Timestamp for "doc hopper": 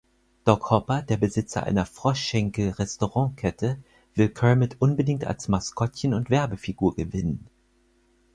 0.45-1.03